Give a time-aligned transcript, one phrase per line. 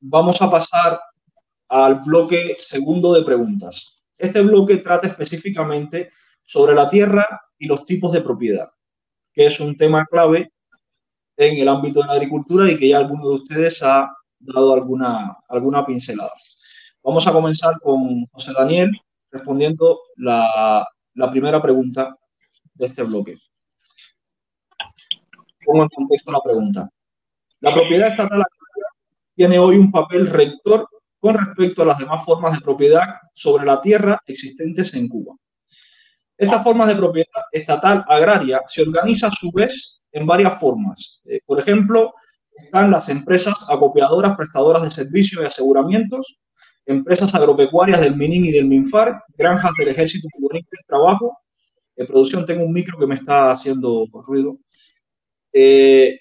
[0.00, 1.00] vamos a pasar
[1.68, 4.02] al bloque segundo de preguntas.
[4.16, 6.10] Este bloque trata específicamente
[6.42, 7.26] sobre la tierra
[7.58, 8.68] y los tipos de propiedad,
[9.32, 10.52] que es un tema clave
[11.36, 15.36] en el ámbito de la agricultura y que ya alguno de ustedes ha dado alguna,
[15.48, 16.32] alguna pincelada.
[17.02, 18.90] Vamos a comenzar con José Daniel
[19.30, 22.16] respondiendo la, la primera pregunta
[22.74, 23.36] de este bloque.
[25.64, 26.88] Pongo en contexto la pregunta.
[27.60, 28.42] La propiedad estatal
[29.38, 30.88] tiene hoy un papel rector
[31.20, 35.36] con respecto a las demás formas de propiedad sobre la tierra existentes en Cuba.
[36.36, 41.20] Esta forma de propiedad estatal agraria se organiza a su vez en varias formas.
[41.24, 42.12] Eh, por ejemplo,
[42.56, 46.36] están las empresas acopiadoras prestadoras de servicios y aseguramientos,
[46.84, 51.38] empresas agropecuarias del MININ y del MINFAR, granjas del Ejército Cubano de Trabajo.
[51.94, 54.58] En producción tengo un micro que me está haciendo ruido.
[55.52, 56.18] Eh,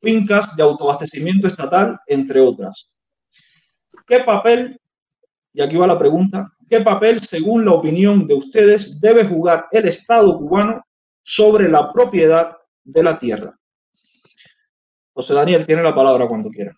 [0.00, 2.94] fincas de autoabastecimiento estatal, entre otras.
[4.06, 4.80] ¿Qué papel,
[5.52, 9.88] y aquí va la pregunta, qué papel, según la opinión de ustedes, debe jugar el
[9.88, 10.84] Estado cubano
[11.22, 13.58] sobre la propiedad de la tierra?
[15.12, 16.76] José Daniel tiene la palabra cuando quiera.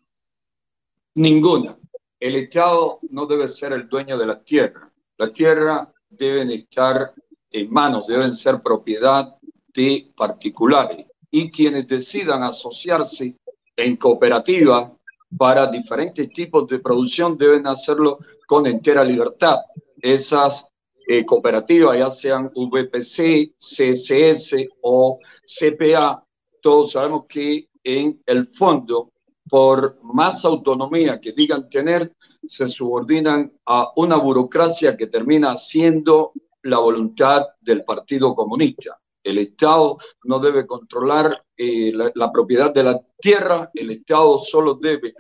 [1.14, 1.76] Ninguna.
[2.18, 4.90] El Estado no debe ser el dueño de la tierra.
[5.18, 7.12] La tierra debe estar
[7.50, 9.36] en manos, deben ser propiedad
[9.74, 13.36] de particulares y quienes decidan asociarse
[13.76, 14.92] en cooperativas
[15.36, 19.58] para diferentes tipos de producción deben hacerlo con entera libertad.
[20.00, 20.66] Esas
[21.06, 26.24] eh, cooperativas, ya sean VPC, CSS o CPA,
[26.60, 29.10] todos sabemos que en el fondo,
[29.48, 32.14] por más autonomía que digan tener,
[32.46, 38.99] se subordinan a una burocracia que termina siendo la voluntad del Partido Comunista.
[39.22, 45.12] El Estado no debe controlar eh, la, propiedad de la tierra, el Estado solo debe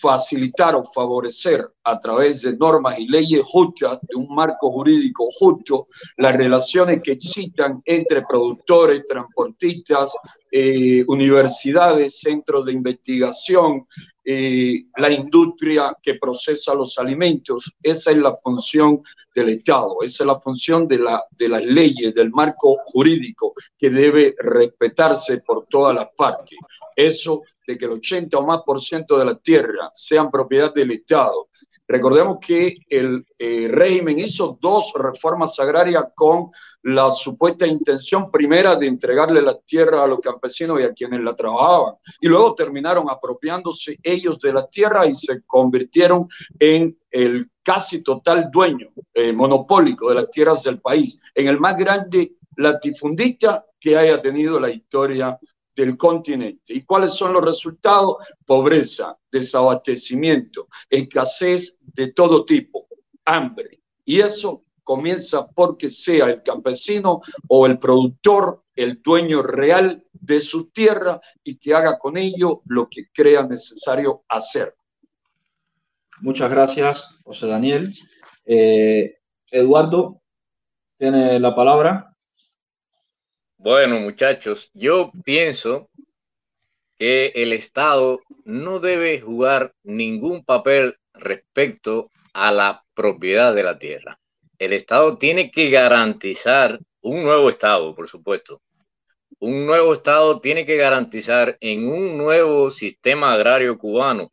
[0.00, 5.88] facilitar o favorecer a través de normas y leyes justas, de un marco jurídico justo,
[6.18, 10.14] las relaciones que existan entre productores, transportistas,
[10.52, 13.86] eh, universidades, centros de investigación,
[14.30, 17.72] eh, la industria que procesa los alimentos.
[17.82, 19.00] Esa es la función
[19.34, 23.88] del Estado, esa es la función de, la, de las leyes, del marco jurídico que
[23.88, 26.58] debe respetarse por todas las partes.
[26.94, 30.90] Eso de que el 80 o más por ciento de la tierra sean propiedad del
[30.90, 31.48] Estado
[31.90, 36.50] Recordemos que el eh, régimen hizo dos reformas agrarias con
[36.82, 41.34] la supuesta intención primera de entregarle la tierra a los campesinos y a quienes la
[41.34, 41.94] trabajaban.
[42.20, 46.28] Y luego terminaron apropiándose ellos de la tierra y se convirtieron
[46.58, 51.76] en el casi total dueño eh, monopólico de las tierras del país, en el más
[51.78, 55.38] grande latifundista que haya tenido la historia
[55.78, 56.74] del continente.
[56.74, 58.16] ¿Y cuáles son los resultados?
[58.44, 62.88] Pobreza, desabastecimiento, escasez de todo tipo,
[63.24, 63.80] hambre.
[64.04, 70.70] Y eso comienza porque sea el campesino o el productor el dueño real de su
[70.70, 74.74] tierra y que haga con ello lo que crea necesario hacer.
[76.20, 77.92] Muchas gracias, José Daniel.
[78.44, 79.18] Eh,
[79.50, 80.22] Eduardo,
[80.96, 82.07] tiene la palabra.
[83.60, 85.90] Bueno, muchachos, yo pienso
[86.96, 94.20] que el Estado no debe jugar ningún papel respecto a la propiedad de la tierra.
[94.60, 98.62] El Estado tiene que garantizar un nuevo Estado, por supuesto.
[99.40, 104.30] Un nuevo Estado tiene que garantizar en un nuevo sistema agrario cubano,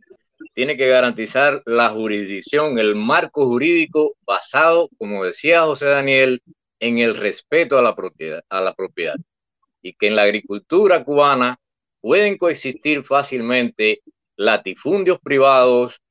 [0.53, 6.43] tiene que garantizar la jurisdicción, el marco jurídico basado, como decía José Daniel,
[6.79, 9.15] en el respeto a la propiedad, a la propiedad
[9.81, 11.59] y que en la agricultura cubana
[12.01, 14.01] pueden coexistir fácilmente
[14.35, 16.01] latifundios privados,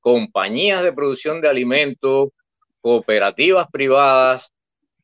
[0.00, 2.30] compañías de producción de alimentos,
[2.80, 4.52] cooperativas privadas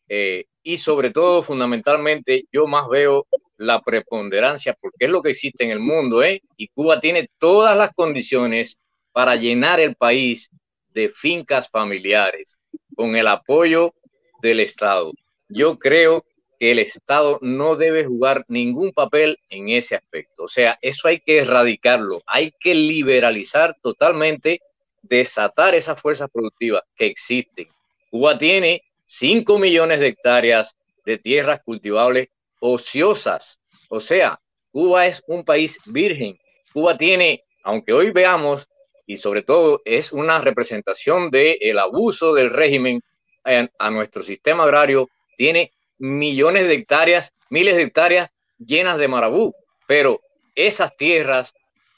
[0.08, 5.64] eh, y sobre todo fundamentalmente yo más veo la preponderancia porque es lo que existe
[5.64, 6.42] en el mundo ¿eh?
[6.56, 8.78] y Cuba tiene todas las condiciones
[9.12, 10.50] para llenar el país
[10.90, 12.58] de fincas familiares
[12.94, 13.94] con el apoyo
[14.40, 15.12] del Estado.
[15.48, 16.24] Yo creo
[16.58, 20.44] que el Estado no debe jugar ningún papel en ese aspecto.
[20.44, 24.60] O sea, eso hay que erradicarlo, hay que liberalizar totalmente,
[25.02, 27.68] desatar esas fuerzas productivas que existen.
[28.10, 32.28] Cuba tiene 5 millones de hectáreas de tierras cultivables
[32.60, 33.60] ociosas.
[33.88, 34.40] O sea,
[34.72, 36.38] Cuba es un país virgen.
[36.72, 38.68] Cuba tiene, aunque hoy veamos,
[39.06, 43.00] y sobre todo es una representación del el abuso del régimen
[43.78, 49.54] a nuestro sistema agrario, tiene millones de hectáreas, miles de hectáreas llenas de marabú,
[49.86, 50.20] pero
[50.54, 51.54] esas tierras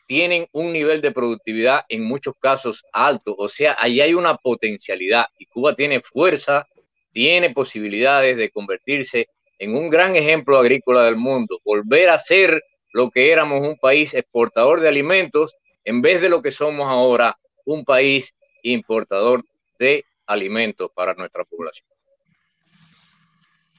[0.07, 3.35] tienen un nivel de productividad en muchos casos alto.
[3.39, 6.67] O sea, ahí hay una potencialidad y Cuba tiene fuerza,
[7.13, 12.63] tiene posibilidades de convertirse en un gran ejemplo agrícola del mundo, volver a ser
[12.93, 15.55] lo que éramos un país exportador de alimentos
[15.85, 19.45] en vez de lo que somos ahora un país importador
[19.79, 21.89] de alimentos para nuestra población.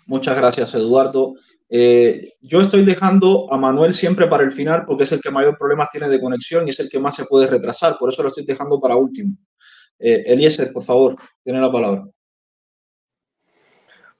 [0.05, 1.35] Muchas gracias, Eduardo.
[1.69, 5.57] Eh, yo estoy dejando a Manuel siempre para el final porque es el que mayor
[5.57, 7.97] problemas tiene de conexión y es el que más se puede retrasar.
[7.97, 9.37] Por eso lo estoy dejando para último.
[9.97, 12.05] Eh, Eliezer, por favor, tiene la palabra.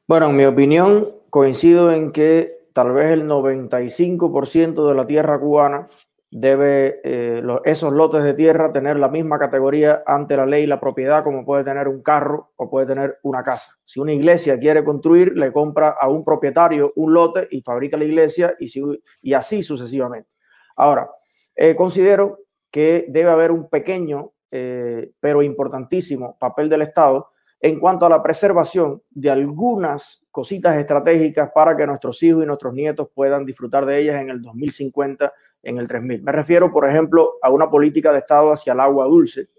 [0.08, 5.90] Bueno, en mi opinión, coincido en que tal vez el 95% de la tierra cubana
[6.32, 10.80] debe eh, esos lotes de tierra tener la misma categoría ante la ley y la
[10.80, 13.78] propiedad como puede tener un carro o puede tener una casa.
[13.84, 18.06] Si una iglesia quiere construir, le compra a un propietario un lote y fabrica la
[18.06, 18.72] iglesia y,
[19.22, 20.30] y así sucesivamente.
[20.78, 21.10] Ahora,
[21.54, 22.40] eh, considero
[22.72, 27.30] que debe haber un pequeño eh, pero importantísimo papel del Estado
[27.60, 32.74] en cuanto a la preservación de algunas cositas estratégicas para que nuestros hijos y nuestros
[32.74, 35.32] nietos puedan disfrutar de ellas en el 2050
[35.64, 36.24] en el 3000.
[36.24, 39.50] Me refiero, por ejemplo, a una política de Estado hacia el agua dulce,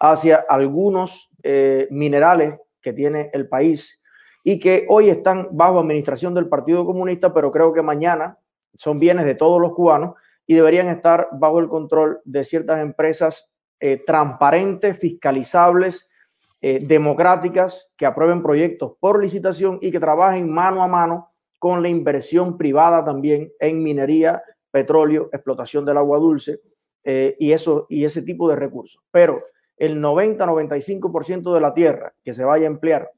[0.00, 4.00] hacia algunos eh, minerales que tiene el país
[4.44, 8.38] y que hoy están bajo administración del Partido Comunista, pero creo que mañana
[8.74, 10.14] son bienes de todos los cubanos
[10.46, 16.08] y deberían estar bajo el control de ciertas empresas eh, transparentes, fiscalizables,
[16.60, 21.88] eh, democráticas, que aprueben proyectos por licitación y que trabajen mano a mano con la
[21.88, 24.42] inversión privada también en minería
[24.72, 26.60] petróleo, explotación del agua dulce
[27.04, 29.00] eh, y, eso, y ese tipo de recursos.
[29.12, 29.44] Pero
[29.76, 33.10] el 90-95% de la tierra que se vaya a emplear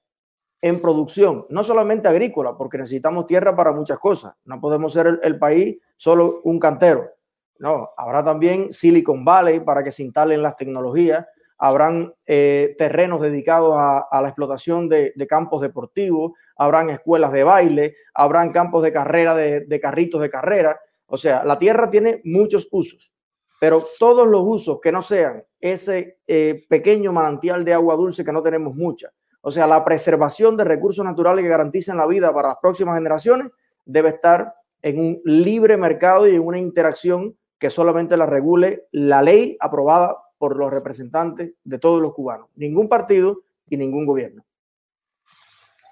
[0.60, 4.34] en producción, no solamente agrícola, porque necesitamos tierra para muchas cosas.
[4.44, 7.10] No podemos ser el, país solo un cantero.
[7.58, 11.26] No, habrá también Silicon Valley para que se instalen las tecnologías.
[11.58, 18.50] Habrán eh, terrenos dedicados a, la explotación de, campos deportivos, habrán escuelas de baile, habrán
[18.50, 20.80] campos de carrera, de carritos de carrera.
[21.06, 23.12] O sea, la tierra tiene muchos usos,
[23.60, 28.32] pero todos los usos que no sean ese eh, pequeño manantial de agua dulce que
[28.32, 29.12] no tenemos mucha,
[29.46, 33.50] o sea, la preservación de recursos naturales que garanticen la vida para las próximas generaciones
[33.84, 39.20] debe estar en un libre mercado y en una interacción que solamente la regule la
[39.20, 44.44] ley aprobada por los representantes de todos los cubanos, ningún partido y ningún gobierno.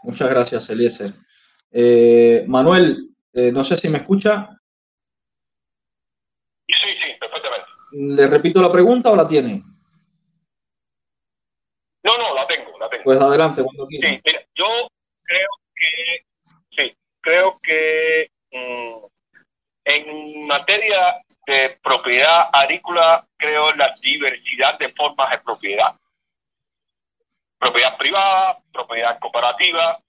[0.03, 1.13] Muchas gracias, Eliezer.
[1.71, 4.49] Eh, Manuel, eh, no sé si me escucha.
[6.69, 7.67] Sí, sí, perfectamente.
[7.93, 9.63] ¿Le repito la pregunta o la tiene?
[12.05, 13.05] No, no, la tengo, la tengo.
[13.05, 14.09] Pues adelante, cuando quiera.
[14.09, 14.89] Sí, mira, yo
[15.23, 16.25] creo que,
[16.71, 19.05] sí, creo que mm,
[19.85, 25.95] en materia de propiedad agrícola, creo en la diversidad de formas de propiedad.
[27.59, 30.01] Propiedad privada, propiedad cooperativa,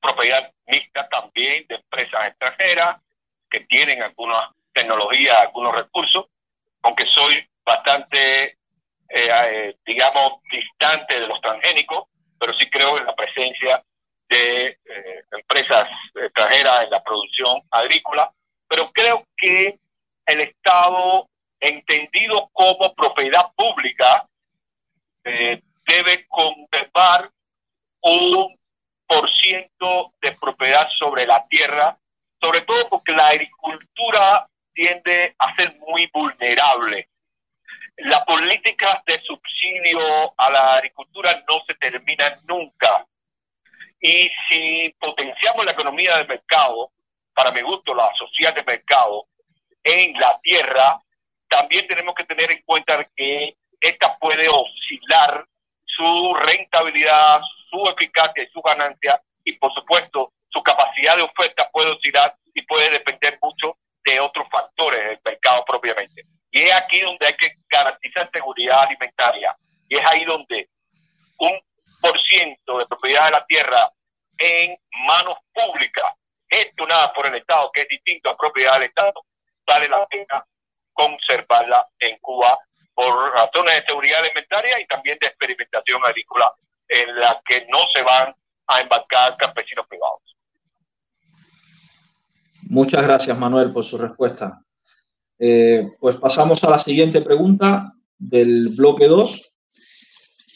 [0.00, 3.00] propiedad mixta también de empresas extranjeras
[3.48, 6.26] que tienen algunas tecnología, algunos recursos,
[6.84, 7.34] aunque soy
[7.64, 8.56] bastante, eh,
[9.08, 12.08] eh, digamos, distante de los transgénicos,
[12.38, 13.82] pero sí creo en la presencia
[14.28, 18.30] de eh, empresas extranjeras en la producción agrícola,
[18.68, 19.78] pero creo que
[20.26, 21.28] el Estado,
[21.58, 24.26] entendido como propiedad pública,
[25.24, 27.30] debe conservar
[28.02, 28.58] un
[29.06, 31.96] por ciento de propiedad sobre la tierra,
[32.40, 37.08] sobre todo porque la agricultura tiende a ser muy vulnerable.
[37.98, 43.06] La política de subsidio a la agricultura no se termina nunca.
[44.00, 46.90] Y si potenciamos la economía de mercado,
[47.32, 49.26] para mi gusto la social de mercado,
[49.82, 51.00] en la tierra,
[51.48, 55.46] también tenemos que tener en cuenta que esta puede oscilar
[55.84, 57.40] su rentabilidad,
[57.70, 62.62] su eficacia y su ganancia, y por supuesto su capacidad de oferta puede oscilar y
[62.62, 66.22] puede depender mucho de otros factores del mercado propiamente.
[66.50, 69.56] Y es aquí donde hay que garantizar seguridad alimentaria.
[69.88, 70.68] Y es ahí donde
[71.38, 71.60] un
[72.00, 73.90] por ciento de propiedad de la tierra
[74.38, 76.12] en manos públicas,
[76.48, 79.14] gestionada por el Estado, que es distinto a propiedad del Estado,
[79.66, 80.44] vale la pena
[80.92, 82.58] conservarla en Cuba
[82.94, 86.52] por razones de seguridad alimentaria y también de experimentación agrícola
[86.88, 88.34] en la que no se van
[88.68, 90.36] a embarcar campesinos privados.
[92.68, 94.62] Muchas gracias, Manuel, por su respuesta.
[95.38, 99.52] Eh, pues pasamos a la siguiente pregunta del bloque 2.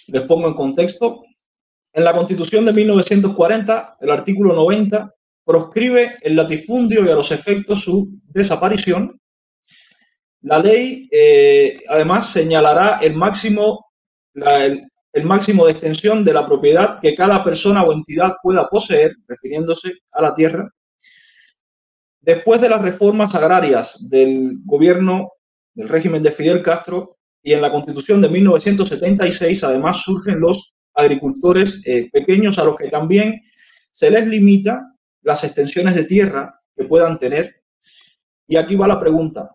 [0.09, 1.25] Les pongo en contexto.
[1.93, 5.13] En la Constitución de 1940, el artículo 90
[5.45, 9.19] proscribe el latifundio y a los efectos su desaparición
[10.43, 13.87] La ley, eh, además, señalará el máximo,
[14.35, 19.95] el, máximo de extensión de la propiedad que cada persona o entidad pueda poseer, refiriéndose
[20.13, 20.71] a la tierra.
[22.21, 25.33] Después de las reformas agrarias del gobierno
[25.75, 31.81] del régimen de Fidel Castro y en la Constitución de 1976, además surgen los agricultores
[31.87, 33.41] eh, pequeños a los que también
[33.93, 34.83] se les limita
[35.23, 37.63] las extensiones de tierra que puedan tener.
[38.49, 39.55] Y aquí va la pregunta.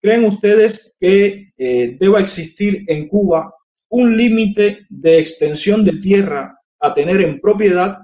[0.00, 3.52] ¿Creen ustedes que eh, deba existir en Cuba
[3.88, 7.98] un límite de extensión de tierra a tener en propiedad?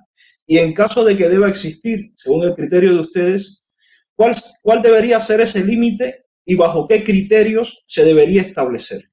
[0.47, 3.66] Y en caso de que deba existir, según el criterio de ustedes,
[4.17, 9.11] ¿cuál, debería ser ese límite y bajo qué criterios se debería establecer?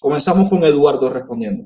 [0.00, 1.64] Comenzamos con Eduardo respondiendo.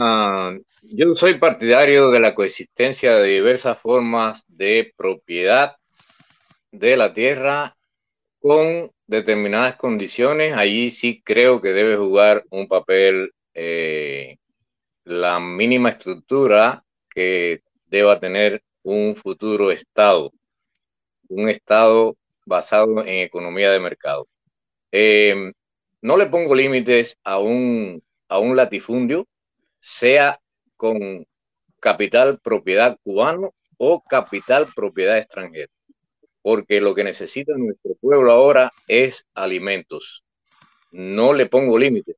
[0.00, 5.76] Ah, yo soy partidario de la coexistencia de diversas formas de propiedad
[6.70, 7.76] de la tierra
[8.38, 10.54] con determinadas condiciones.
[10.54, 14.36] Allí sí creo que debe jugar un papel eh,
[15.04, 20.32] la mínima estructura que deba tener un futuro Estado,
[21.28, 22.16] un Estado
[22.46, 24.26] basado en economía de mercado.
[24.90, 25.52] Eh,
[26.00, 29.26] no le pongo límites a un, a un latifundio
[29.80, 30.38] sea
[30.76, 31.26] con
[31.80, 35.70] capital propiedad cubano o capital propiedad extranjera,
[36.40, 40.24] porque lo que necesita nuestro pueblo ahora es alimentos.
[40.90, 42.16] No le pongo límites.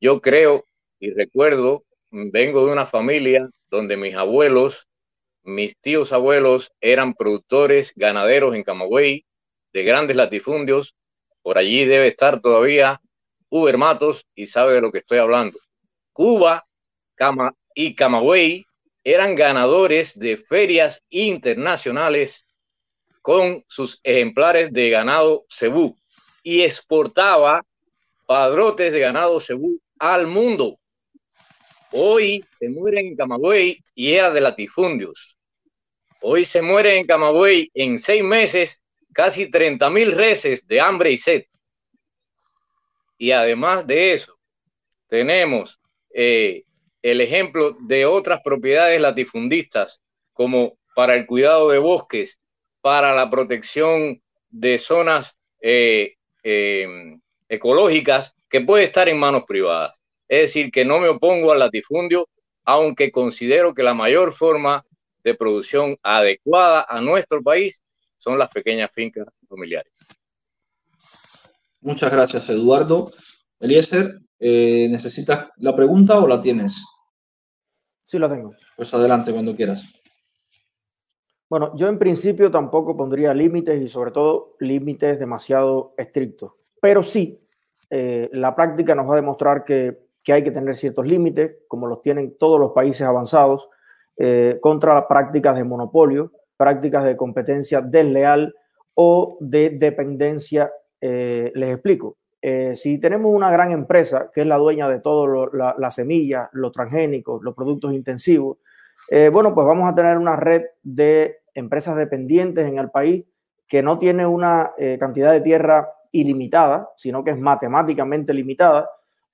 [0.00, 0.64] Yo creo
[0.98, 4.87] y recuerdo, vengo de una familia donde mis abuelos,
[5.48, 9.24] mis tíos abuelos eran productores ganaderos en Camagüey,
[9.72, 10.94] de grandes latifundios.
[11.40, 13.00] Por allí debe estar todavía
[13.48, 15.58] Uber Matos y sabe de lo que estoy hablando.
[16.12, 16.66] Cuba
[17.74, 18.66] y Camagüey
[19.02, 22.44] eran ganadores de ferias internacionales
[23.22, 25.96] con sus ejemplares de ganado cebú
[26.42, 27.64] y exportaba
[28.26, 30.78] padrotes de ganado cebú al mundo.
[31.90, 35.37] Hoy se mueren en Camagüey y era de latifundios.
[36.20, 38.82] Hoy se mueren en Camagüey en seis meses
[39.12, 41.44] casi 30 mil reses de hambre y sed.
[43.16, 44.38] Y además de eso,
[45.08, 45.80] tenemos
[46.12, 46.64] eh,
[47.02, 50.00] el ejemplo de otras propiedades latifundistas,
[50.32, 52.40] como para el cuidado de bosques,
[52.80, 54.20] para la protección
[54.50, 59.98] de zonas eh, em, ecológicas, que puede estar en manos privadas.
[60.28, 62.28] Es decir, que no me opongo al latifundio,
[62.64, 64.84] aunque considero que la mayor forma
[65.24, 67.82] de producción adecuada a nuestro país
[68.16, 69.92] son las pequeñas fincas familiares.
[71.80, 73.10] Muchas gracias, Eduardo.
[73.60, 76.82] Eliezer, eh, ¿necesitas la pregunta o la tienes?
[78.04, 78.54] Sí, la tengo.
[78.76, 80.00] Pues adelante cuando quieras.
[81.48, 87.40] Bueno, yo en principio tampoco pondría límites y sobre todo límites demasiado estrictos, pero sí,
[87.88, 92.02] eh, la práctica nos va a demostrar que, hay que tener ciertos límites, como los
[92.02, 93.70] tienen todos los países avanzados,
[94.18, 98.54] eh, contra las prácticas de monopolio, prácticas de competencia desleal
[98.94, 100.70] o de dependencia.
[101.00, 102.18] les explico.
[102.40, 106.72] Eh, si tenemos una gran empresa que es la dueña de todo las semillas, los
[106.72, 108.58] transgénicos, los productos intensivos,
[109.10, 113.24] eh, bueno, pues vamos a tener una red de empresas dependientes en el país
[113.66, 118.88] que no tiene una eh, cantidad de tierra ilimitada, sino que es matemáticamente limitada.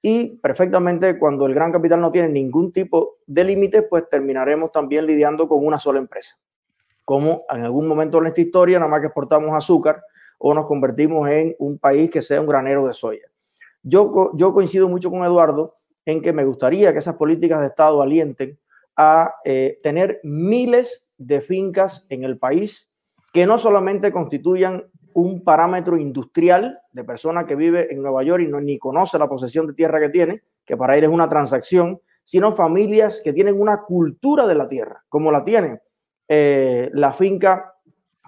[0.06, 5.06] Y perfectamente cuando el gran capital no tiene ningún tipo de límites, pues terminaremos también
[5.06, 6.38] lidiando con una sola empresa.
[7.06, 10.02] Como en algún momento en esta historia, nada más que exportamos azúcar,
[10.36, 13.26] o nos convertimos en un país que sea un granero de soya.
[13.82, 18.02] Yo, yo coincido mucho con Eduardo en que me gustaría que esas políticas de Estado
[18.02, 18.58] alienten
[18.96, 22.90] a eh, tener miles de fincas en el país
[23.32, 24.84] que no solamente constituyan
[25.14, 29.28] un parámetro industrial de persona que vive en Nueva York y no ni conoce la
[29.28, 33.60] posesión de tierra que tiene, que para él es una transacción, sino familias que tienen
[33.60, 35.80] una cultura de la tierra, como la tiene
[36.28, 37.74] eh, la finca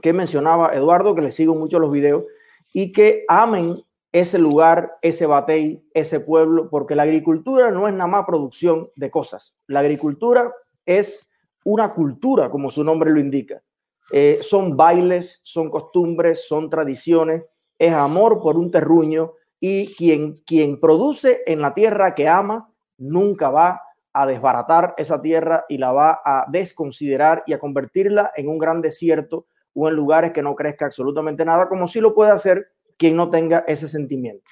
[0.01, 2.25] que mencionaba Eduardo, que le sigo mucho los videos,
[2.73, 8.07] y que amen ese lugar, ese batey, ese pueblo, porque la agricultura no es nada
[8.07, 9.57] más producción de cosas.
[9.67, 10.53] La agricultura
[10.85, 11.31] es
[11.65, 13.63] una cultura, como su nombre lo indica.
[14.11, 17.45] Eh, son bailes, son costumbres, son tradiciones,
[17.79, 23.51] es amor por un terruño y quien, quien produce en la tierra que ama nunca
[23.51, 23.83] va
[24.13, 28.81] a desbaratar esa tierra y la va a desconsiderar y a convertirla en un gran
[28.81, 33.15] desierto o en lugares que no crezca absolutamente nada, como si lo puede hacer quien
[33.15, 34.49] no tenga ese sentimiento.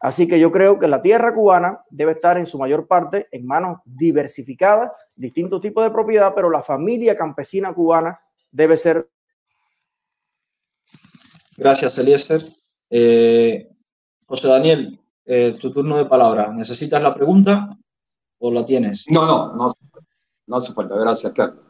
[0.00, 3.46] Así que yo creo que la tierra cubana debe estar en su mayor parte en
[3.46, 8.14] manos diversificadas, distintos tipos de propiedad, pero la familia campesina cubana
[8.56, 9.08] debe ser.
[11.56, 12.42] Gracias, Eliezer.
[12.90, 13.68] Eh,
[14.26, 16.52] José Daniel, eh, tu turno de palabra.
[16.52, 17.76] ¿Necesitas la pregunta
[18.38, 19.04] o la tienes?
[19.10, 19.66] No, no, no,
[20.46, 20.96] no hace falta.
[20.96, 21.64] Gracias, Carlos.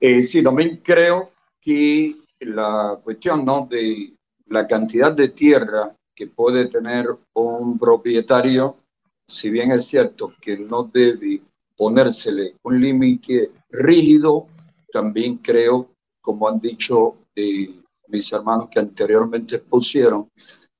[0.00, 1.30] Eh, sí, también creo
[1.60, 3.66] que la cuestión ¿no?
[3.70, 4.14] de
[4.46, 8.76] la cantidad de tierra que puede tener un propietario,
[9.26, 11.42] si bien es cierto que no debe
[11.76, 14.46] ponérsele un límite rígido,
[14.92, 15.88] también creo,
[16.20, 20.28] como han dicho eh, mis hermanos que anteriormente pusieron,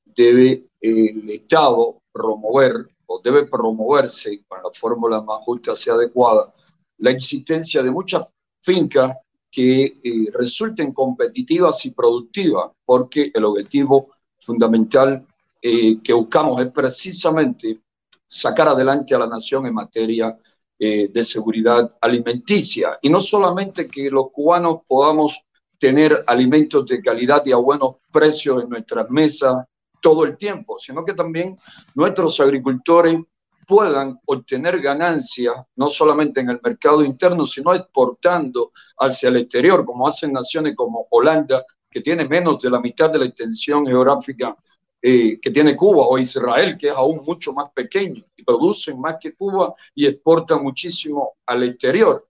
[0.05, 6.53] debe el Estado promover o debe promoverse con la fórmula más justa y adecuada
[6.99, 8.29] la existencia de muchas
[8.63, 9.17] fincas
[9.51, 15.27] que eh, resulten competitivas y productivas, porque el objetivo fundamental
[15.61, 17.81] eh, que buscamos es precisamente
[18.27, 20.39] sacar adelante a la nación en materia
[20.83, 22.99] eh, de seguridad alimenticia.
[23.03, 25.45] Y no solamente que los cubanos podamos
[25.79, 29.67] tener alimentos de calidad y a buenos precios en nuestras mesas
[30.01, 31.55] todo el tiempo, sino que también
[31.95, 33.19] nuestros agricultores
[33.67, 40.09] puedan obtener ganancias, no solamente en el mercado interno, sino exportando hacia el exterior, como
[40.09, 44.57] hacen naciones como Holanda, que tiene menos de la mitad de la extensión geográfica
[45.03, 49.35] que tiene Cuba, o Israel, que es aún mucho más pequeño, y producen más que
[49.35, 52.23] Cuba y exportan muchísimo al exterior.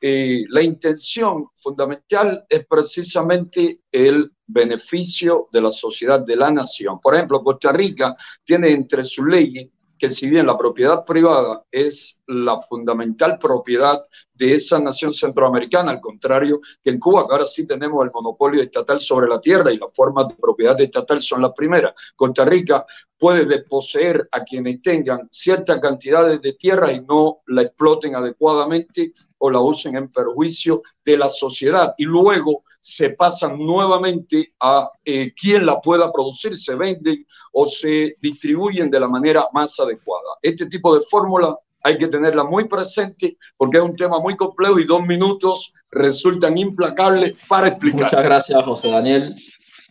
[0.00, 7.00] Eh, la intención fundamental es precisamente el beneficio de la sociedad, de la nación.
[7.00, 8.14] Por ejemplo, Costa Rica
[8.44, 14.54] tiene entre sus leyes que si bien la propiedad privada es la fundamental propiedad de
[14.54, 18.98] esa nación centroamericana, al contrario que en Cuba, que ahora sí tenemos el monopolio estatal
[18.98, 21.94] sobre la tierra y las formas de propiedad estatal son las primeras.
[22.16, 22.84] Costa Rica
[23.24, 29.48] puede desposeer a quienes tengan ciertas cantidades de tierra y no la exploten adecuadamente o
[29.48, 35.64] la usen en perjuicio de la sociedad y luego se pasan nuevamente a eh, quien
[35.64, 40.28] la pueda producir, se venden o se distribuyen de la manera más adecuada.
[40.42, 44.78] Este tipo de fórmula hay que tenerla muy presente porque es un tema muy complejo
[44.78, 48.02] y dos minutos resultan implacables para explicar.
[48.02, 49.34] Muchas gracias, José Daniel.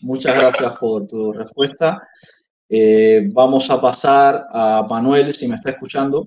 [0.02, 2.00] Muchas gracias por tu respuesta.
[2.76, 6.26] Eh, vamos a pasar a Manuel, si me está escuchando.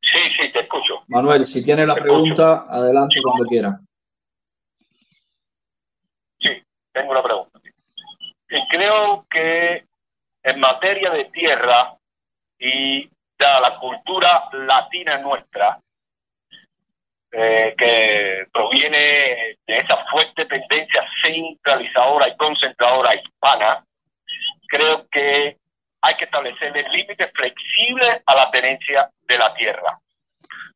[0.00, 1.02] Sí, sí, te escucho.
[1.08, 3.78] Manuel, si tiene la pregunta, adelante cuando quiera.
[6.38, 6.62] Sí,
[6.94, 7.60] tengo la pregunta.
[8.70, 9.86] creo que
[10.42, 11.94] en materia de tierra,
[12.58, 13.06] y
[13.38, 15.78] dada la cultura latina nuestra,
[17.36, 23.84] eh, que proviene de esa fuerte tendencia centralizadora y concentradora hispana,
[24.68, 25.56] creo que
[26.00, 29.98] hay que establecerle límites flexibles a la tenencia de la tierra.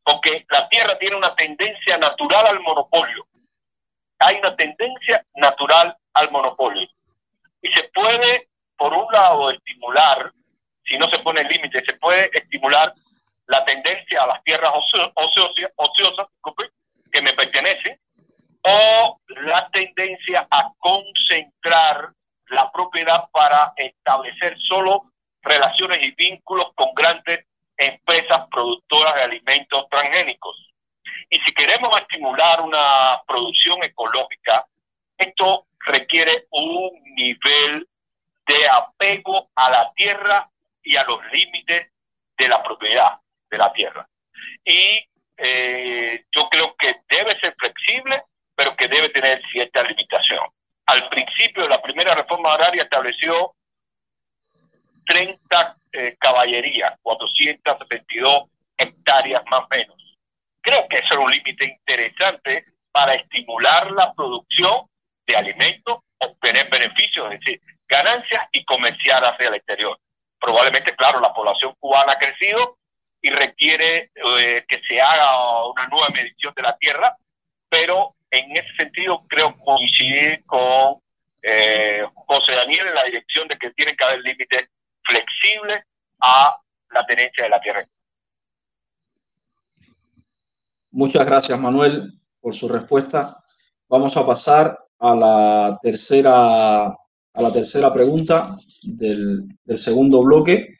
[0.03, 3.27] Porque la tierra tiene una tendencia natural al monopolio.
[4.19, 6.89] Hay una tendencia natural al monopolio.
[7.63, 10.33] Y se puede, por un lado, estimular
[10.89, 12.93] si no se pone límite, se puede estimular
[13.49, 16.27] la tendencia a las tierras ociosas, ociosas
[17.11, 17.99] que me pertenecen
[18.63, 22.13] o la tendencia a concentrar
[22.49, 30.71] la propiedad para establecer solo relaciones y vínculos con grandes empresas productoras de alimentos transgénicos.
[31.31, 34.67] Y si queremos estimular una producción ecológica,
[35.17, 37.89] esto requiere un nivel
[38.47, 40.51] de apego a la tierra
[40.83, 41.89] y a los límites
[42.37, 43.19] de la propiedad
[43.51, 44.09] de la tierra.
[44.65, 45.07] Y
[45.37, 48.23] eh, yo creo que debe ser flexible,
[48.55, 50.41] pero que debe tener cierta limitación.
[50.87, 53.55] Al principio, la primera reforma agraria estableció
[55.07, 58.45] 30 eh, caballerías, 472
[58.77, 60.17] hectáreas más o menos.
[60.61, 64.89] Creo que eso era un límite interesante para estimular la producción
[65.27, 69.99] de alimentos, obtener beneficios, es decir, ganancias y comerciar hacia el exterior
[70.41, 72.79] probablemente, claro, la población cubana ha crecido
[73.21, 77.17] y requiere eh, que se haga una nueva medición de la tierra,
[77.69, 81.01] pero en ese sentido creo coincidir con
[81.43, 84.69] eh, José Daniel en la dirección de que tiene que haber límites
[85.03, 85.83] flexibles
[86.21, 86.57] a
[86.91, 87.85] la tenencia de la tierra.
[90.91, 93.37] Muchas gracias, Manuel, por su respuesta.
[93.89, 96.97] Vamos a pasar a la tercera
[97.39, 98.49] a la tercera pregunta
[98.83, 99.47] del,
[99.77, 100.79] segundo bloque.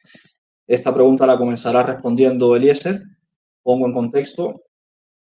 [0.67, 3.01] Esta pregunta la comenzará respondiendo Eliezer.
[3.63, 4.63] Pongo en contexto.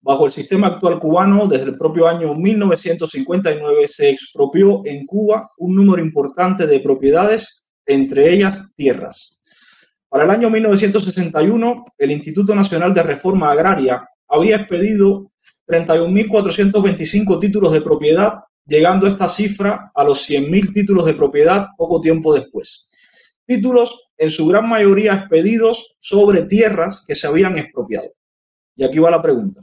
[0.03, 5.75] Bajo el sistema actual cubano, desde el propio año 1959 se expropió en Cuba un
[5.75, 9.39] número importante de propiedades, entre ellas tierras.
[10.11, 15.31] Para el año 1961, el Instituto Nacional de Reforma Agraria había expedido
[15.67, 22.35] 31.425 títulos de propiedad llegando esta cifra a los 100.000 títulos de propiedad poco tiempo
[22.35, 22.91] después.
[23.45, 28.13] Títulos en su gran mayoría expedidos sobre tierras que se habían expropiado.
[28.77, 29.63] Y aquí va la pregunta.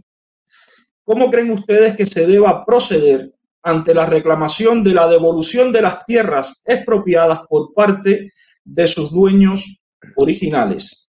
[1.04, 3.34] ¿Cómo creen ustedes que se deba proceder
[3.64, 8.32] ante la reclamación de la devolución de las tierras expropiadas por parte
[8.64, 9.80] de sus dueños
[10.16, 11.10] originales?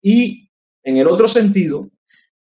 [0.00, 0.48] Y,
[0.82, 1.90] en el otro sentido,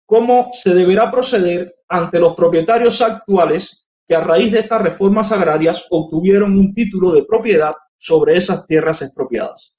[0.06, 5.86] ¿cómo se deberá proceder ante los propietarios actuales que a raíz de estas reformas agrarias
[5.90, 9.76] obtuvieron un título de propiedad sobre esas tierras expropiadas?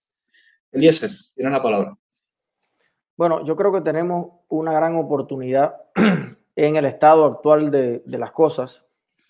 [0.73, 1.97] Eliezer, tienes la palabra.
[3.17, 5.77] Bueno, yo creo que tenemos una gran oportunidad
[6.57, 8.85] en el estado actual de, las cosas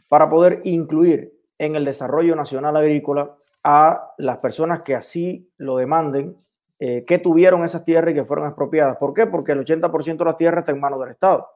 [0.09, 6.37] para poder incluir en el desarrollo nacional agrícola a las personas que así lo demanden,
[6.78, 8.96] eh, que tuvieron esas tierras y que fueron expropiadas.
[8.96, 9.26] ¿Por qué?
[9.26, 11.46] Porque el 80% de las tierras está en manos del Estado.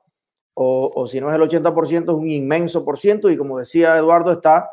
[0.61, 4.33] O, si no es el 80%, es un inmenso por ciento y como decía Eduardo,
[4.33, 4.68] está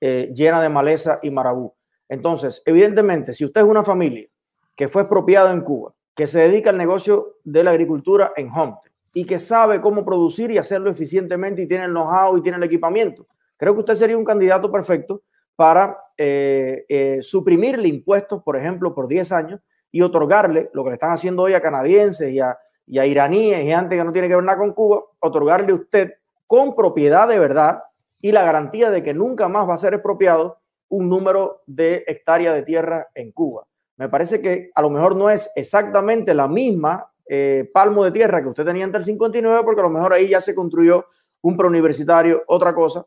[0.00, 1.72] eh, llena de maleza y marabú.
[2.08, 4.26] Entonces, evidentemente, si usted es una familia
[4.74, 8.90] que fue expropiada en Cuba, que se dedica al negocio de la agricultura en Homestead,
[9.14, 12.64] y que sabe cómo producir y hacerlo eficientemente y tiene el know-how y tiene el
[12.64, 13.26] equipamiento.
[13.56, 15.22] Creo que usted sería un candidato perfecto
[15.54, 19.60] para eh, eh, suprimirle impuestos, por ejemplo, por 10 años
[19.92, 23.64] y otorgarle lo que le están haciendo hoy a canadienses y a, y a iraníes
[23.64, 26.14] y antes que no tiene que ver nada con Cuba, otorgarle usted
[26.46, 27.82] con propiedad de verdad
[28.20, 32.54] y la garantía de que nunca más va a ser expropiado un número de hectáreas
[32.54, 33.66] de tierra en Cuba.
[33.96, 38.40] Me parece que a lo mejor no es exactamente la misma eh, palmo de tierra
[38.40, 41.04] que usted tenía entre el 59, porque a lo mejor ahí ya se construyó
[41.42, 43.06] un preuniversitario, otra cosa,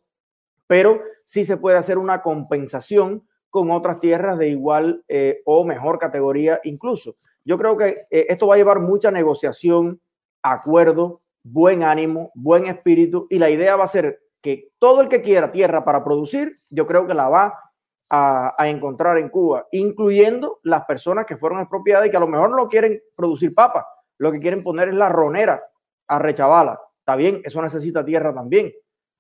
[0.67, 5.98] pero sí se puede hacer una compensación con otras tierras de igual eh, o mejor
[5.98, 7.15] categoría incluso.
[7.43, 10.01] Yo creo que eh, esto va a llevar mucha negociación,
[10.41, 15.21] acuerdo, buen ánimo, buen espíritu y la idea va a ser que todo el que
[15.21, 17.71] quiera tierra para producir, yo creo que la va
[18.10, 22.54] a, encontrar en Cuba, incluyendo las personas que fueron expropiadas y que a lo mejor
[22.56, 23.86] no quieren producir papas,
[24.17, 25.63] lo que quieren poner es la ronera
[26.08, 26.80] a Rechavala.
[26.99, 28.71] Está bien, eso necesita tierra también.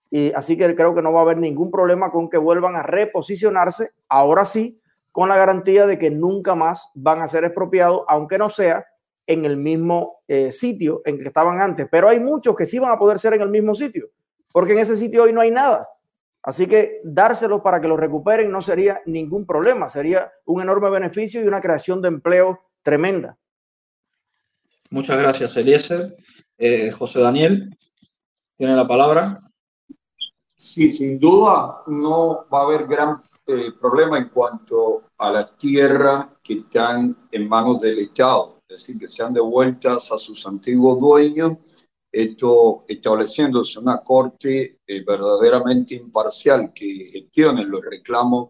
[0.09, 2.83] Y así que creo que no va a haber ningún problema con que vuelvan a
[2.83, 4.80] reposicionarse, ahora sí,
[5.11, 8.85] con la garantía de que nunca más van a ser expropiados, aunque no sea
[9.27, 11.87] en el mismo eh, sitio en que estaban antes.
[11.91, 14.09] Pero hay muchos que sí van a poder ser en el mismo sitio,
[14.51, 15.87] porque en ese sitio hoy no hay nada.
[16.43, 21.41] Así que dárselos para que lo recuperen no sería ningún problema, sería un enorme beneficio
[21.41, 23.37] y una creación de empleo tremenda.
[24.89, 26.15] Muchas gracias, Eliezer.
[26.57, 27.77] Eh, José Daniel,
[28.55, 29.37] tiene la palabra.
[30.57, 36.37] Sí, sin duda no va a haber gran eh, problema en cuanto a la tierra
[36.43, 41.57] que están en manos del Estado, es decir, que sean devueltas a sus antiguos dueños,
[42.11, 48.49] esto estableciéndose una corte eh, verdaderamente imparcial que gestione los reclamos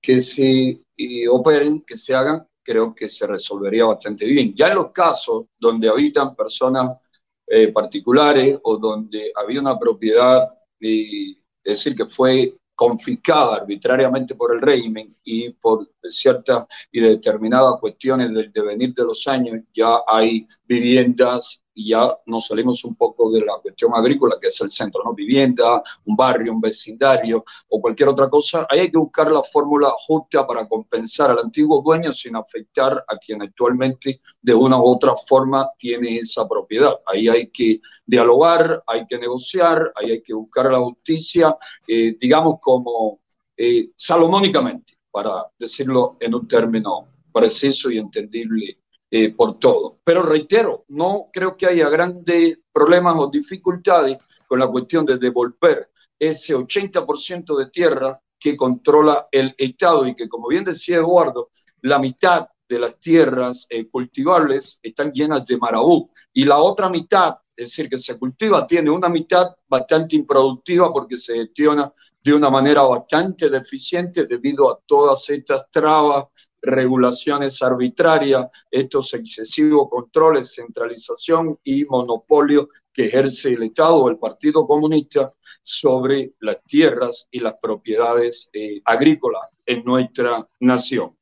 [0.00, 0.82] que se
[1.28, 4.54] operen, que se hagan creo que se resolvería bastante bien.
[4.54, 6.98] Ya en los casos donde habitan personas
[7.46, 10.48] eh, particulares o donde había una propiedad,
[10.80, 12.56] es decir, que fue
[12.88, 19.26] confiscada arbitrariamente por el régimen y por ciertas y determinadas cuestiones del devenir de los
[19.28, 24.48] años, ya hay viviendas y ya nos salimos un poco de la cuestión agrícola, que
[24.48, 25.14] es el centro, ¿no?
[25.14, 29.90] Vivienda, un barrio, un vecindario o cualquier otra cosa, ahí hay que buscar la fórmula
[30.06, 35.14] justa para compensar al antiguo dueño sin afectar a quien actualmente de una u otra
[35.16, 36.94] forma tiene esa propiedad.
[37.06, 41.56] Ahí hay que dialogar, hay que negociar, ahí hay que buscar la justicia,
[41.86, 43.20] eh, digamos como
[43.56, 48.81] eh, salomónicamente, para decirlo en un término preciso y entendible
[49.14, 49.98] eh, por todo.
[50.02, 54.16] Pero reitero, no creo que haya grandes problemas o dificultades
[54.48, 60.30] con la cuestión de devolver ese 80% de tierra que controla el Estado y que,
[60.30, 61.50] como bien decía Eduardo,
[61.82, 67.36] la mitad de las tierras eh, cultivables están llenas de marabú y la otra mitad,
[67.54, 71.92] es decir, que se cultiva, tiene una mitad bastante improductiva porque se gestiona
[72.24, 76.28] de una manera bastante deficiente debido a todas estas trabas
[76.62, 84.66] regulaciones arbitrarias, estos excesivos controles, centralización y monopolio que ejerce el Estado o el Partido
[84.66, 91.16] Comunista sobre las tierras y las propiedades eh, agrícolas en nuestra nación.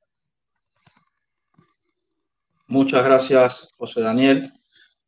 [2.66, 4.50] Muchas gracias, José Daniel,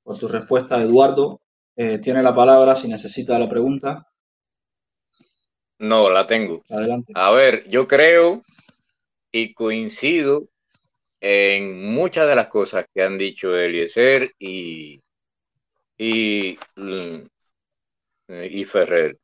[0.02, 0.78] por tu respuesta.
[0.78, 1.40] Eduardo,
[1.76, 4.08] eh, tiene la palabra si necesita la pregunta.
[5.78, 6.62] No, la tengo.
[6.68, 7.12] Adelante.
[7.16, 8.42] A ver, yo creo
[9.32, 10.48] y coincido
[11.20, 15.00] en muchas de las cosas que han dicho Eliezer y,
[15.96, 16.58] y,
[18.28, 19.18] y Ferrer.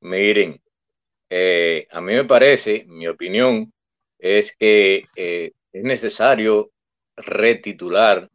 [0.00, 0.60] Miren,
[1.30, 3.72] eh, a mí me parece, mi opinión,
[4.18, 6.70] es que eh, es necesario
[7.16, 8.28] retitular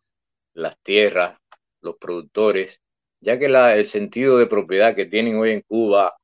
[0.53, 1.39] las tierras,
[1.81, 2.81] los productores,
[3.21, 6.15] ya que el sentido de propiedad que tienen hoy en Cuba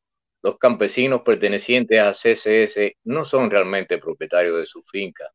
[0.41, 5.32] los campesinos pertenecientes a CCS no son realmente propietarios de su finca,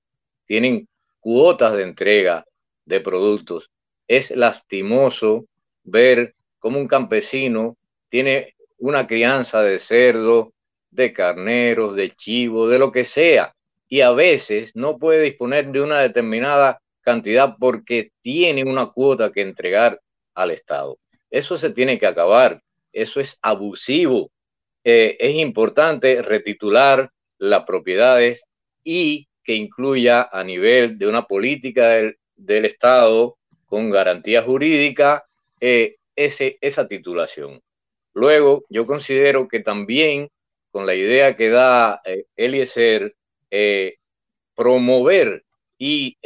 [0.46, 0.88] tienen
[1.20, 2.44] cuotas de entrega
[2.84, 3.70] de productos.
[4.06, 5.46] Es lastimoso
[5.82, 7.74] ver cómo un campesino
[8.08, 10.52] tiene una crianza de cerdo,
[10.90, 13.54] de carneros, de chivo, de lo que sea,
[13.88, 19.42] y a veces no puede disponer de una determinada cantidad porque tiene una cuota que
[19.42, 20.00] entregar
[20.34, 20.98] al Estado.
[21.30, 22.62] Eso se tiene que acabar,
[22.92, 24.30] eso es abusivo.
[24.84, 28.44] Eh, es importante retitular las propiedades
[28.84, 31.88] y que incluya a nivel de una política
[32.36, 35.24] del, Estado con garantía jurídica
[35.60, 37.60] eh, ese, esa titulación.
[38.12, 40.28] Luego, yo considero que también
[40.70, 43.14] con la idea que da eh, Eliezer,
[44.54, 45.44] promover
[45.78, 46.16] y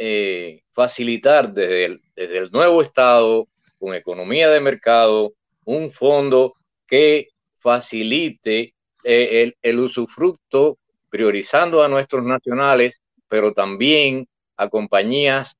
[0.71, 3.45] facilitar desde desde el nuevo Estado,
[3.79, 6.53] con economía de mercado, un fondo
[6.85, 10.77] que facilite el, el usufructo,
[11.09, 15.55] priorizando a nuestros nacionales, pero también a compañías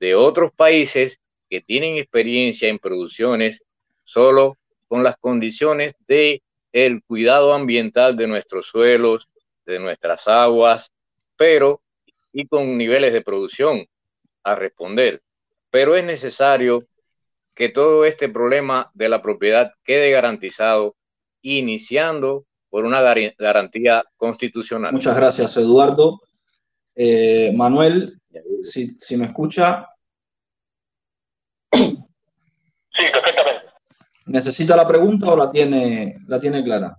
[0.00, 3.62] de otros países que tienen experiencia en producciones
[4.02, 4.56] solo
[4.88, 9.28] con las condiciones de el cuidado ambiental de nuestros suelos,
[9.64, 10.90] de nuestras aguas,
[11.36, 11.80] pero
[12.32, 13.86] y con niveles de producción
[14.42, 15.22] a responder.
[15.70, 16.84] Pero es necesario
[17.54, 20.96] que todo este problema de la propiedad quede garantizado,
[21.44, 23.00] iniciando por una
[23.38, 24.92] garantía constitucional.
[24.92, 26.20] Muchas gracias, Eduardo.
[26.96, 28.20] Eh, Manuel,
[28.62, 29.88] si, si me escucha.
[31.72, 33.66] Sí, perfectamente.
[34.26, 36.96] ¿Necesita la pregunta o la tiene, la tiene clara?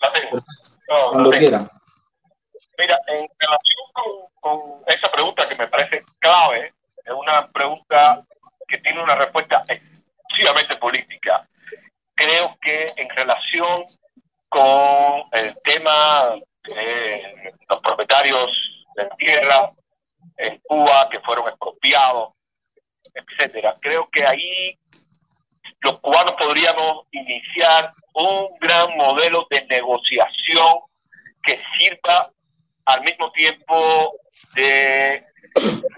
[0.00, 0.42] La tengo.
[1.10, 1.68] Cuando quiera.
[2.78, 6.74] Mira, en relación con, esa pregunta que me parece clave,
[7.04, 8.24] es una pregunta
[8.66, 11.48] que tiene una respuesta exclusivamente política.
[12.14, 13.84] Creo que en relación
[14.48, 16.36] con el tema
[16.68, 18.50] de los propietarios
[18.96, 19.70] de tierra
[20.36, 22.32] en Cuba que fueron expropiados,
[23.14, 24.78] etcétera, creo que ahí
[25.80, 30.78] los cubanos podríamos iniciar un gran modelo de negociación
[31.42, 32.30] que sirva
[32.86, 34.14] al mismo tiempo
[34.54, 35.24] de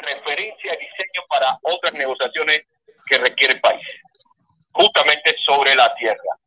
[0.00, 2.66] referencia y diseño para otras negociaciones
[3.06, 3.86] que requiere el país,
[4.76, 6.38] justamente sobre la tierra.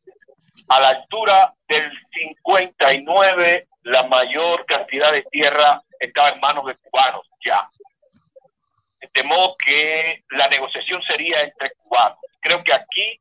[0.69, 7.27] A la altura del 59, la mayor cantidad de tierra estaba en manos de cubanos
[7.43, 7.67] ya.
[9.13, 12.19] De modo que la negociación sería entre cubanos.
[12.41, 13.19] Creo que aquí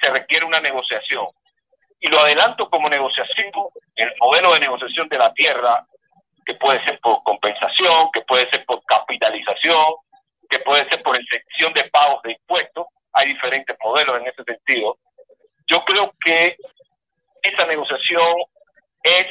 [0.00, 1.26] se requiere una negociación.
[2.00, 3.50] Y lo adelanto como negociación,
[3.94, 5.86] el modelo de negociación de la tierra,
[6.44, 9.94] que puede ser por compensación, que puede ser por capitalización,
[10.52, 14.98] que puede ser por excepción de pagos de impuestos, hay diferentes modelos en ese sentido.
[15.66, 16.56] Yo creo que
[17.42, 18.36] esa negociación
[19.02, 19.26] es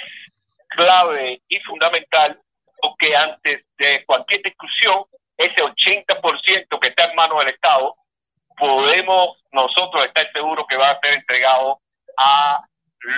[0.70, 2.42] clave y fundamental
[2.82, 5.04] porque antes de cualquier discusión,
[5.38, 7.96] ese 80% que está en manos del Estado
[8.58, 11.80] podemos nosotros estar seguros que va a ser entregado
[12.18, 12.66] a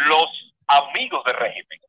[0.07, 1.79] los amigos del régimen.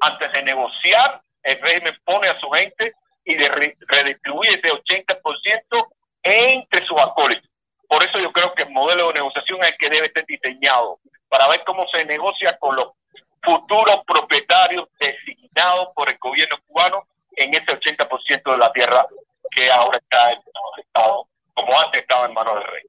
[0.00, 5.86] Antes de negociar, el régimen pone a su gente y de redistribuye ese 80%
[6.22, 7.48] entre sus acólitos.
[7.88, 10.98] Por eso yo creo que el modelo de negociación es el que debe ser diseñado
[11.28, 12.88] para ver cómo se negocia con los
[13.42, 17.06] futuros propietarios designados por el gobierno cubano
[17.36, 19.06] en ese 80% de la tierra
[19.50, 22.82] que ahora está en manos del Estado, como antes estaba en manos del rey.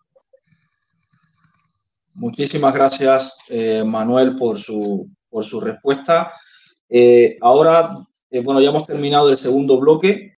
[2.13, 6.31] Muchísimas gracias, eh, Manuel, por su, por su respuesta.
[6.89, 7.89] Eh, ahora,
[8.35, 10.33] eh, bueno, ya hemos terminado el segundo bloque.